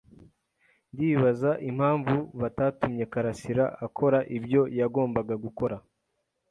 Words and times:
Ndibaza 0.93 1.51
impamvu 1.69 2.15
batatumye 2.41 3.03
karasira 3.13 3.65
akora 3.85 4.19
ibyo 4.37 4.61
yagombaga 4.79 5.35
gukora. 5.43 5.75